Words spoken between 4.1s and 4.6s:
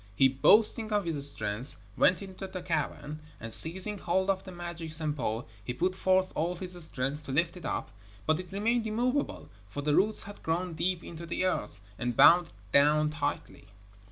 of the